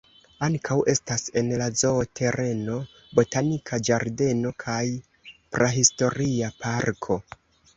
Ankaŭ 0.45 0.75
estas 0.93 1.25
en 1.41 1.51
la 1.61 1.67
zoo-tereno 1.81 2.77
botanika 3.19 3.81
ĝardeno 3.91 4.55
kaj 4.65 4.81
prahistoria 5.57 6.51
parko. 6.65 7.21